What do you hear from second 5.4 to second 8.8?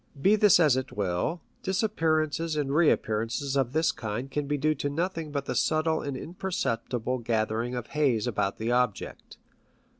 the subtle and imperceptible gathering of haze about the